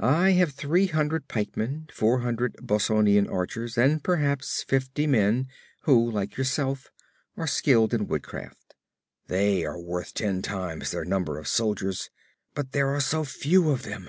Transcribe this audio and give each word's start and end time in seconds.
'I 0.00 0.30
have 0.30 0.52
three 0.54 0.86
hundred 0.86 1.28
pikemen, 1.28 1.86
four 1.92 2.20
hundred 2.20 2.56
Bossonian 2.66 3.28
archers, 3.28 3.76
and 3.76 4.02
perhaps 4.02 4.62
fifty 4.66 5.06
men 5.06 5.46
who, 5.82 6.10
like 6.10 6.38
yourself, 6.38 6.90
are 7.36 7.46
skilled 7.46 7.92
in 7.92 8.06
woodcraft. 8.06 8.74
They 9.26 9.62
are 9.66 9.78
worth 9.78 10.14
ten 10.14 10.40
times 10.40 10.90
their 10.92 11.04
number 11.04 11.36
of 11.38 11.46
soldiers, 11.48 12.08
but 12.54 12.72
there 12.72 12.88
are 12.94 13.00
so 13.02 13.24
few 13.24 13.68
of 13.68 13.82
them. 13.82 14.08